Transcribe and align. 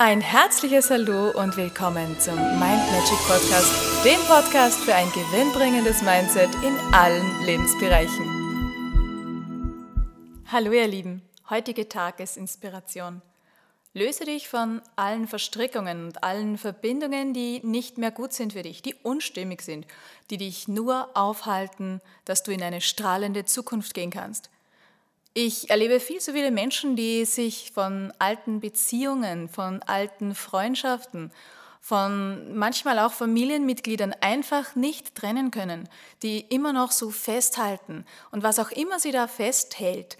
Ein 0.00 0.20
herzliches 0.20 0.90
Hallo 0.90 1.32
und 1.32 1.56
willkommen 1.56 2.20
zum 2.20 2.36
Mind 2.36 2.60
Magic 2.60 3.18
Podcast, 3.26 4.04
dem 4.04 4.20
Podcast 4.28 4.78
für 4.78 4.94
ein 4.94 5.10
gewinnbringendes 5.10 6.02
Mindset 6.02 6.54
in 6.62 6.78
allen 6.94 7.44
Lebensbereichen. 7.44 8.24
Hallo 10.46 10.70
ihr 10.70 10.86
Lieben, 10.86 11.22
heutige 11.50 11.88
Tagesinspiration. 11.88 13.22
Löse 13.92 14.24
dich 14.24 14.48
von 14.48 14.82
allen 14.94 15.26
Verstrickungen 15.26 16.04
und 16.04 16.22
allen 16.22 16.58
Verbindungen, 16.58 17.34
die 17.34 17.60
nicht 17.64 17.98
mehr 17.98 18.12
gut 18.12 18.32
sind 18.32 18.52
für 18.52 18.62
dich, 18.62 18.82
die 18.82 18.94
unstimmig 19.02 19.62
sind, 19.62 19.84
die 20.30 20.36
dich 20.36 20.68
nur 20.68 21.08
aufhalten, 21.14 22.00
dass 22.24 22.44
du 22.44 22.52
in 22.52 22.62
eine 22.62 22.82
strahlende 22.82 23.46
Zukunft 23.46 23.94
gehen 23.94 24.12
kannst. 24.12 24.48
Ich 25.40 25.70
erlebe 25.70 26.00
viel 26.00 26.18
zu 26.18 26.32
viele 26.32 26.50
Menschen, 26.50 26.96
die 26.96 27.24
sich 27.24 27.70
von 27.72 28.12
alten 28.18 28.58
Beziehungen, 28.58 29.48
von 29.48 29.80
alten 29.84 30.34
Freundschaften, 30.34 31.30
von 31.80 32.56
manchmal 32.56 32.98
auch 32.98 33.12
Familienmitgliedern 33.12 34.16
einfach 34.20 34.74
nicht 34.74 35.14
trennen 35.14 35.52
können, 35.52 35.88
die 36.24 36.40
immer 36.40 36.72
noch 36.72 36.90
so 36.90 37.10
festhalten. 37.10 38.04
Und 38.32 38.42
was 38.42 38.58
auch 38.58 38.72
immer 38.72 38.98
sie 38.98 39.12
da 39.12 39.28
festhält, 39.28 40.18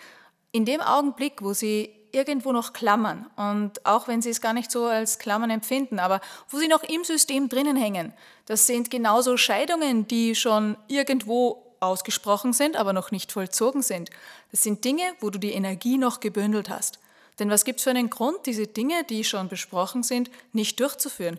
in 0.53 0.65
dem 0.65 0.81
Augenblick, 0.81 1.43
wo 1.43 1.53
sie 1.53 1.93
irgendwo 2.13 2.53
noch 2.53 2.73
klammern 2.73 3.29
und 3.35 3.85
auch 3.85 4.07
wenn 4.07 4.23
sie 4.23 4.31
es 4.31 4.41
gar 4.41 4.53
nicht 4.53 4.71
so 4.71 4.85
als 4.85 5.19
Klammern 5.19 5.51
empfinden, 5.51 5.99
aber 5.99 6.21
wo 6.49 6.59
sie 6.59 6.69
noch 6.69 6.85
im 6.85 7.03
System 7.03 7.49
drinnen 7.49 7.77
hängen, 7.77 8.13
das 8.47 8.69
sind 8.69 8.89
genauso 8.89 9.37
Scheidungen, 9.37 10.07
die 10.07 10.37
schon 10.37 10.77
irgendwo 10.87 11.68
ausgesprochen 11.81 12.53
sind, 12.53 12.77
aber 12.77 12.93
noch 12.93 13.11
nicht 13.11 13.33
vollzogen 13.33 13.83
sind. 13.83 14.11
Das 14.51 14.63
sind 14.63 14.85
Dinge, 14.85 15.03
wo 15.21 15.31
du 15.31 15.39
die 15.39 15.53
Energie 15.53 15.99
noch 15.99 16.21
gebündelt 16.21 16.69
hast. 16.69 16.99
Denn 17.39 17.51
was 17.51 17.65
gibt 17.65 17.79
es 17.79 17.85
für 17.85 17.91
einen 17.91 18.11
Grund, 18.11 18.47
diese 18.47 18.67
Dinge, 18.67 19.05
die 19.05 19.25
schon 19.25 19.49
besprochen 19.49 20.03
sind, 20.03 20.31
nicht 20.53 20.81
durchzuführen? 20.81 21.39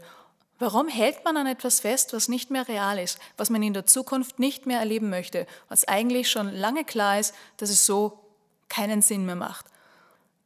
Warum 0.60 0.90
hält 0.90 1.24
man 1.24 1.38
an 1.38 1.48
etwas 1.48 1.80
fest, 1.80 2.14
was 2.14 2.28
nicht 2.28 2.52
mehr 2.52 2.68
real 2.68 3.00
ist, 3.00 3.20
was 3.38 3.50
man 3.50 3.64
in 3.64 3.74
der 3.74 3.86
Zukunft 3.86 4.40
nicht 4.40 4.66
mehr 4.66 4.80
erleben 4.80 5.10
möchte, 5.10 5.48
was 5.70 5.88
eigentlich 5.88 6.30
schon 6.30 6.54
lange 6.54 6.84
klar 6.84 7.20
ist, 7.20 7.34
dass 7.58 7.70
es 7.70 7.86
so 7.86 8.20
keinen 8.68 9.02
Sinn 9.02 9.26
mehr 9.26 9.38
macht? 9.38 9.66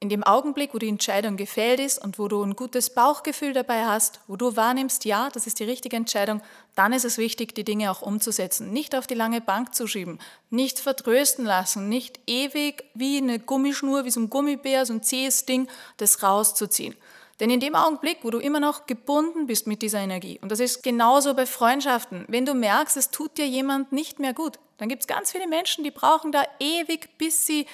In 0.04 0.10
dem 0.10 0.26
Augenblick, 0.26 0.74
wo 0.74 0.80
die 0.80 0.90
Entscheidung 0.90 1.38
gefällt 1.38 1.80
ist 1.80 1.98
und 1.98 2.20
wo 2.20 2.28
du 2.28 2.44
ein 2.44 2.58
gutes 2.58 2.90
Bauchgefühl 2.90 3.54
dabei 3.54 3.86
hast, 3.86 4.20
wo 4.28 4.36
du 4.36 4.58
wahrnimmst, 4.58 5.06
ja, 5.06 5.30
das 5.32 5.48
ist 5.48 5.62
die 5.62 5.64
richtige 5.64 5.96
Entscheidung, 5.96 6.42
dann 6.76 6.92
ist 6.92 7.06
es 7.06 7.18
wichtig, 7.18 7.56
die 7.56 7.64
Dinge 7.64 7.90
auch 7.90 8.02
umzusetzen. 8.02 8.74
Nicht 8.74 8.98
auf 8.98 9.08
die 9.08 9.14
lange 9.14 9.40
Bank 9.40 9.74
zu 9.74 9.88
schieben, 9.88 10.20
nicht 10.50 10.82
vertrösten 10.82 11.46
lassen, 11.46 11.88
nicht 11.88 12.20
ewig 12.28 12.84
wie 12.94 13.16
eine 13.16 13.40
Gummischnur, 13.40 14.04
wie 14.04 14.12
so 14.12 14.20
ein 14.20 14.30
Gummibär, 14.30 14.86
so 14.86 14.92
ein 14.92 15.04
zähes 15.04 15.46
Ding, 15.46 15.70
das 15.96 16.22
rauszuziehen. 16.22 16.98
Denn 17.40 17.50
in 17.50 17.62
dem 17.62 17.74
Augenblick, 17.74 18.18
wo 18.24 18.30
du 18.30 18.40
immer 18.40 18.60
noch 18.60 18.88
gebunden 18.88 19.48
bist 19.48 19.68
mit 19.68 19.82
dieser 19.82 20.00
Energie, 20.00 20.38
und 20.42 20.52
das 20.52 20.60
ist 20.60 20.84
genauso 20.84 21.34
bei 21.34 21.46
Freundschaften, 21.46 22.26
wenn 22.28 22.46
du 22.46 22.54
merkst, 22.54 22.98
es 22.98 23.10
tut 23.10 23.38
dir 23.38 23.48
jemand 23.48 23.94
nicht 23.94 24.20
mehr 24.20 24.34
gut, 24.34 24.60
dann 24.80 24.90
gibt 24.90 25.04
es 25.04 25.08
ganz 25.08 25.32
viele 25.32 25.48
Menschen, 25.48 25.86
die 25.86 25.92
brauchen 25.92 26.34
da 26.34 26.44
ewig, 26.60 27.18
bis 27.18 27.46
sie 27.46 27.68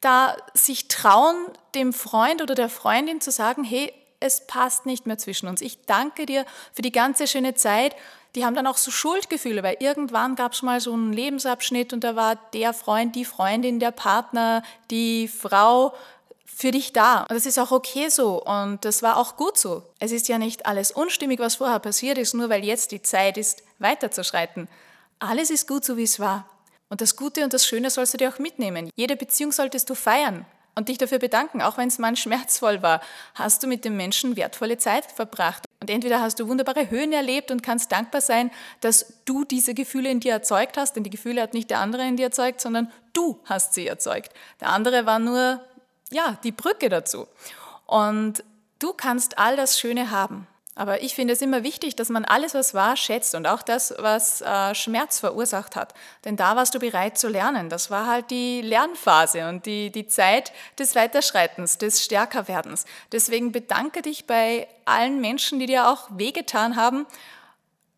da 0.00 0.36
sich 0.54 0.88
trauen, 0.88 1.36
dem 1.74 1.92
Freund 1.92 2.42
oder 2.42 2.54
der 2.54 2.68
Freundin 2.68 3.20
zu 3.20 3.30
sagen, 3.30 3.64
hey, 3.64 3.92
es 4.20 4.46
passt 4.46 4.86
nicht 4.86 5.06
mehr 5.06 5.18
zwischen 5.18 5.48
uns. 5.48 5.60
Ich 5.60 5.84
danke 5.86 6.26
dir 6.26 6.44
für 6.72 6.82
die 6.82 6.92
ganze 6.92 7.26
schöne 7.26 7.54
Zeit. 7.54 7.94
Die 8.34 8.44
haben 8.44 8.54
dann 8.54 8.66
auch 8.66 8.76
so 8.76 8.90
Schuldgefühle, 8.90 9.62
weil 9.62 9.76
irgendwann 9.80 10.36
gab 10.36 10.52
es 10.52 10.62
mal 10.62 10.80
so 10.80 10.92
einen 10.92 11.12
Lebensabschnitt 11.12 11.92
und 11.92 12.04
da 12.04 12.16
war 12.16 12.36
der 12.52 12.72
Freund, 12.72 13.14
die 13.14 13.24
Freundin, 13.24 13.80
der 13.80 13.92
Partner, 13.92 14.62
die 14.90 15.28
Frau 15.28 15.94
für 16.44 16.70
dich 16.70 16.92
da. 16.92 17.22
Und 17.22 17.32
das 17.32 17.46
ist 17.46 17.58
auch 17.58 17.70
okay 17.70 18.08
so 18.08 18.42
und 18.42 18.84
das 18.84 19.02
war 19.02 19.16
auch 19.18 19.36
gut 19.36 19.58
so. 19.58 19.82
Es 19.98 20.12
ist 20.12 20.28
ja 20.28 20.38
nicht 20.38 20.66
alles 20.66 20.90
unstimmig, 20.90 21.38
was 21.38 21.56
vorher 21.56 21.78
passiert 21.78 22.18
ist, 22.18 22.34
nur 22.34 22.48
weil 22.48 22.64
jetzt 22.64 22.92
die 22.92 23.02
Zeit 23.02 23.36
ist, 23.36 23.62
weiterzuschreiten. 23.78 24.68
Alles 25.18 25.50
ist 25.50 25.68
gut 25.68 25.84
so, 25.84 25.96
wie 25.96 26.04
es 26.04 26.20
war. 26.20 26.48
Und 26.88 27.00
das 27.00 27.16
Gute 27.16 27.42
und 27.42 27.52
das 27.52 27.66
Schöne 27.66 27.90
sollst 27.90 28.14
du 28.14 28.18
dir 28.18 28.28
auch 28.28 28.38
mitnehmen. 28.38 28.90
Jede 28.94 29.16
Beziehung 29.16 29.52
solltest 29.52 29.90
du 29.90 29.94
feiern 29.94 30.46
und 30.76 30.88
dich 30.88 30.98
dafür 30.98 31.18
bedanken, 31.18 31.62
auch 31.62 31.78
wenn 31.78 31.88
es 31.88 31.98
mal 31.98 32.14
schmerzvoll 32.16 32.82
war. 32.82 33.00
Hast 33.34 33.62
du 33.62 33.66
mit 33.66 33.84
dem 33.84 33.96
Menschen 33.96 34.36
wertvolle 34.36 34.78
Zeit 34.78 35.10
verbracht. 35.10 35.64
Und 35.80 35.90
entweder 35.90 36.20
hast 36.20 36.38
du 36.38 36.48
wunderbare 36.48 36.90
Höhen 36.90 37.12
erlebt 37.12 37.50
und 37.50 37.62
kannst 37.62 37.92
dankbar 37.92 38.20
sein, 38.20 38.50
dass 38.80 39.14
du 39.24 39.44
diese 39.44 39.74
Gefühle 39.74 40.10
in 40.10 40.20
dir 40.20 40.32
erzeugt 40.32 40.76
hast, 40.76 40.94
denn 40.96 41.04
die 41.04 41.10
Gefühle 41.10 41.42
hat 41.42 41.54
nicht 41.54 41.70
der 41.70 41.80
andere 41.80 42.06
in 42.06 42.16
dir 42.16 42.26
erzeugt, 42.26 42.60
sondern 42.60 42.90
du 43.12 43.40
hast 43.44 43.74
sie 43.74 43.86
erzeugt. 43.86 44.32
Der 44.60 44.68
andere 44.68 45.06
war 45.06 45.18
nur, 45.18 45.60
ja, 46.10 46.38
die 46.44 46.52
Brücke 46.52 46.88
dazu. 46.88 47.26
Und 47.86 48.42
du 48.78 48.92
kannst 48.92 49.38
all 49.38 49.56
das 49.56 49.78
Schöne 49.78 50.10
haben. 50.10 50.46
Aber 50.78 51.02
ich 51.02 51.14
finde 51.14 51.32
es 51.32 51.40
immer 51.40 51.62
wichtig, 51.62 51.96
dass 51.96 52.10
man 52.10 52.26
alles, 52.26 52.52
was 52.52 52.74
war, 52.74 52.96
schätzt 52.96 53.34
und 53.34 53.46
auch 53.46 53.62
das, 53.62 53.94
was 53.98 54.42
äh, 54.42 54.74
Schmerz 54.74 55.18
verursacht 55.18 55.74
hat. 55.74 55.94
Denn 56.26 56.36
da 56.36 56.54
warst 56.54 56.74
du 56.74 56.78
bereit 56.78 57.16
zu 57.16 57.28
lernen. 57.28 57.70
Das 57.70 57.90
war 57.90 58.06
halt 58.06 58.30
die 58.30 58.60
Lernphase 58.60 59.48
und 59.48 59.64
die, 59.64 59.90
die 59.90 60.06
Zeit 60.06 60.52
des 60.78 60.94
Weiterschreitens, 60.94 61.78
des 61.78 62.04
Stärkerwerdens. 62.04 62.84
Deswegen 63.10 63.52
bedanke 63.52 64.02
dich 64.02 64.26
bei 64.26 64.68
allen 64.84 65.22
Menschen, 65.22 65.58
die 65.58 65.66
dir 65.66 65.88
auch 65.88 66.08
wehgetan 66.10 66.76
haben 66.76 67.06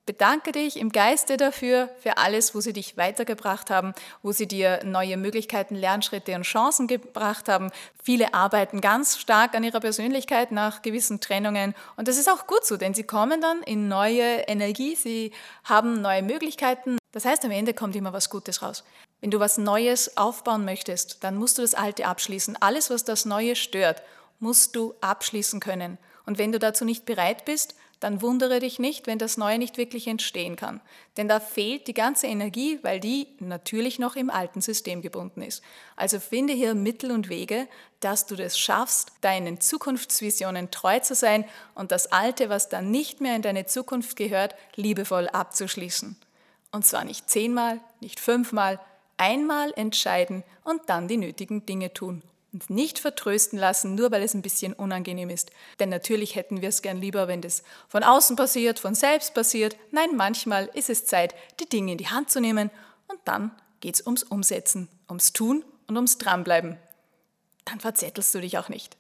Bedanke 0.09 0.53
dich 0.53 0.79
im 0.79 0.91
Geiste 0.91 1.37
dafür, 1.37 1.91
für 2.01 2.17
alles, 2.17 2.55
wo 2.55 2.63
sie 2.63 2.73
dich 2.73 2.97
weitergebracht 2.97 3.69
haben, 3.69 3.93
wo 4.23 4.33
sie 4.33 4.49
dir 4.49 4.81
neue 4.83 5.19
Möglichkeiten, 5.19 5.75
Lernschritte 5.75 6.35
und 6.35 6.45
Chancen 6.45 6.87
gebracht 6.87 7.47
haben. 7.47 7.71
Viele 8.03 8.33
arbeiten 8.33 8.81
ganz 8.81 9.19
stark 9.19 9.55
an 9.55 9.65
ihrer 9.65 9.81
Persönlichkeit 9.81 10.51
nach 10.51 10.81
gewissen 10.81 11.21
Trennungen 11.21 11.75
und 11.97 12.09
das 12.09 12.17
ist 12.17 12.27
auch 12.27 12.47
gut 12.47 12.65
so, 12.65 12.79
denn 12.79 12.95
sie 12.95 13.03
kommen 13.03 13.43
dann 13.43 13.63
in 13.65 13.89
neue 13.89 14.39
Energie, 14.49 14.97
sie 14.97 15.31
haben 15.65 16.01
neue 16.01 16.23
Möglichkeiten. 16.23 16.97
Das 17.13 17.27
heißt, 17.27 17.45
am 17.45 17.51
Ende 17.51 17.75
kommt 17.75 17.95
immer 17.95 18.15
was 18.15 18.31
Gutes 18.31 18.63
raus. 18.63 18.85
Wenn 19.21 19.31
du 19.31 19.41
was 19.41 19.59
Neues 19.59 20.17
aufbauen 20.17 20.65
möchtest, 20.65 21.23
dann 21.23 21.37
musst 21.37 21.59
du 21.59 21.63
das 21.63 21.75
Alte 21.75 22.07
abschließen. 22.07 22.57
Alles, 22.63 22.89
was 22.89 23.05
das 23.05 23.27
Neue 23.27 23.57
stört, 23.57 24.03
musst 24.41 24.75
du 24.75 24.95
abschließen 25.03 25.61
können. 25.61 25.99
Und 26.27 26.39
wenn 26.39 26.53
du 26.53 26.59
dazu 26.59 26.85
nicht 26.85 27.05
bereit 27.05 27.45
bist, 27.45 27.75
dann 28.01 28.23
wundere 28.23 28.61
dich 28.61 28.79
nicht, 28.79 29.07
wenn 29.07 29.19
das 29.19 29.37
Neue 29.37 29.59
nicht 29.59 29.77
wirklich 29.77 30.07
entstehen 30.07 30.57
kann. 30.57 30.81
Denn 31.17 31.27
da 31.27 31.41
fehlt 31.41 31.89
die 31.89 31.95
ganze 31.95 32.29
Energie, 32.29 32.79
weil 32.83 33.01
die 33.01 33.27
natürlich 33.41 33.99
noch 33.99 34.15
im 34.15 34.31
alten 34.31 34.61
System 34.61 35.03
gebunden 35.03 35.43
ist. 35.43 35.63
Also 35.97 36.21
finde 36.21 36.53
hier 36.53 36.75
Mittel 36.75 37.11
und 37.11 37.29
Wege, 37.29 37.67
dass 38.01 38.27
du 38.27 38.37
das 38.37 38.59
schaffst, 38.59 39.13
deinen 39.21 39.61
Zukunftsvisionen 39.61 40.71
treu 40.71 41.01
zu 41.01 41.15
sein 41.15 41.45
und 41.75 41.91
das 41.91 42.13
Alte, 42.13 42.49
was 42.49 42.69
dann 42.69 42.91
nicht 42.91 43.21
mehr 43.21 43.35
in 43.35 43.43
deine 43.43 43.67
Zukunft 43.67 44.17
gehört, 44.17 44.55
liebevoll 44.77 45.29
abzuschließen. 45.29 46.17
Und 46.71 46.87
zwar 46.87 47.05
nicht 47.05 47.29
zehnmal, 47.29 47.81
nicht 48.01 48.21
fünfmal, 48.21 48.79
einmal 49.17 49.73
entscheiden 49.75 50.45
und 50.63 50.83
dann 50.87 51.09
die 51.09 51.17
nötigen 51.17 51.67
Dinge 51.67 51.93
tun 51.93 52.23
uns 52.59 52.71
nicht 52.71 52.99
vertrösten 52.99 53.57
lassen, 53.57 53.95
nur 53.95 54.11
weil 54.11 54.23
es 54.23 54.35
ein 54.35 54.43
bisschen 54.43 54.73
unangenehm 54.73 55.31
ist. 55.31 55.53
Denn 55.79 55.91
natürlich 55.91 56.35
hätten 56.35 56.61
wir 56.61 56.71
es 56.71 56.83
gern 56.83 57.01
lieber, 57.01 57.29
wenn 57.29 57.41
das 57.41 57.63
von 57.89 58.03
außen 58.03 58.35
passiert, 58.35 58.81
von 58.81 58.97
selbst 58.97 59.33
passiert. 59.33 59.77
Nein, 59.93 60.17
manchmal 60.17 60.69
ist 60.75 60.91
es 60.91 61.07
Zeit, 61.07 61.37
die 61.61 61.69
Dinge 61.69 61.93
in 61.93 61.99
die 61.99 62.09
Hand 62.09 62.31
zu 62.31 62.41
nehmen 62.41 62.71
und 63.07 63.21
dann 63.27 63.53
geht 63.79 63.95
es 63.95 64.05
ums 64.05 64.25
Umsetzen, 64.25 64.89
ums 65.09 65.33
Tun 65.33 65.65
und 65.87 65.95
ums 65.95 66.19
Dranbleiben. 66.19 66.77
Dann 67.65 67.79
verzettelst 67.79 68.35
du 68.35 68.41
dich 68.41 68.59
auch 68.59 68.69
nicht. 68.69 68.97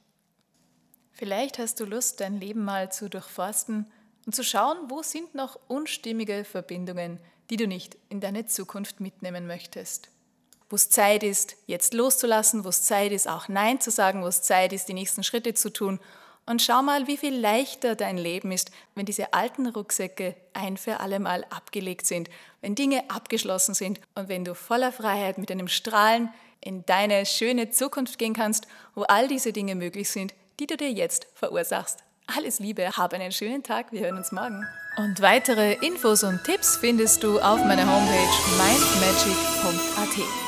Vielleicht 1.11 1.59
hast 1.59 1.81
du 1.81 1.85
Lust, 1.85 2.21
dein 2.21 2.39
Leben 2.39 2.65
mal 2.65 2.93
zu 2.93 3.11
durchforsten 3.11 3.91
und 4.25 4.37
zu 4.37 4.45
schauen, 4.45 4.79
wo 4.89 5.03
sind 5.03 5.35
noch 5.35 5.59
unstimmige 5.67 6.45
Verbindungen, 6.45 7.19
die 7.51 7.57
du 7.57 7.67
nicht 7.67 7.97
in 8.09 8.21
deine 8.21 8.47
Zukunft 8.47 9.01
mitnehmen 9.01 9.49
möchtest 9.49 10.11
wo 10.71 10.77
es 10.77 10.91
Zeit 10.91 11.23
ist, 11.23 11.57
jetzt 11.67 11.95
loszulassen, 11.95 12.65
wo 12.65 12.69
es 12.69 12.83
Zeit 12.83 13.13
ist, 13.13 13.29
auch 13.29 13.49
Nein 13.49 13.81
zu 13.81 13.91
sagen, 13.91 14.23
wo 14.23 14.27
es 14.27 14.43
Zeit 14.43 14.73
ist, 14.73 14.89
die 14.89 14.95
nächsten 14.95 15.23
Schritte 15.23 15.55
zu 15.55 15.73
tun. 15.73 15.99
Und 16.47 16.63
schau 16.63 16.83
mal, 16.83 17.07
wie 17.07 17.19
viel 17.19 17.39
leichter 17.39 17.95
dein 17.95 18.17
Leben 18.17 18.53
ist, 18.53 18.71
wenn 18.95 19.05
diese 19.05 19.35
alten 19.35 19.67
Rucksäcke 19.67 20.35
ein 20.55 20.77
für 20.77 21.01
alle 21.01 21.21
Mal 21.21 21.45
abgelegt 21.51 22.07
sind, 22.07 22.31
wenn 22.63 22.75
Dinge 22.75 23.11
abgeschlossen 23.11 23.75
sind 23.75 24.01
und 24.15 24.29
wenn 24.29 24.45
du 24.45 24.55
voller 24.55 24.93
Freiheit 24.93 25.37
mit 25.39 25.51
einem 25.51 25.69
Strahlen 25.69 26.31
in 26.61 26.85
deine 26.87 27.27
schöne 27.27 27.71
Zukunft 27.71 28.19
gehen 28.19 28.35
kannst, 28.35 28.67
wo 28.95 29.03
all 29.03 29.29
diese 29.29 29.53
Dinge 29.53 29.75
möglich 29.75 30.11
sind, 30.11 30.35
die 30.59 30.67
du 30.67 30.77
dir 30.77 30.91
jetzt 30.91 31.27
verursachst. 31.35 32.03
Alles 32.35 32.59
Liebe, 32.59 32.97
hab 32.97 33.15
einen 33.15 33.33
schönen 33.33 33.63
Tag, 33.63 33.93
wir 33.93 34.01
hören 34.01 34.17
uns 34.17 34.33
morgen. 34.33 34.67
Und 34.97 35.21
weitere 35.23 35.75
Infos 35.75 36.25
und 36.25 36.43
Tipps 36.45 36.77
findest 36.77 37.23
du 37.23 37.39
auf 37.41 37.65
meiner 37.65 37.87
Homepage 37.87 38.29
mindmagic.at. 38.59 40.48